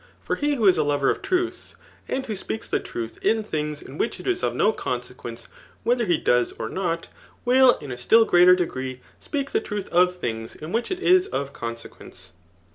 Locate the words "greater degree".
8.25-9.01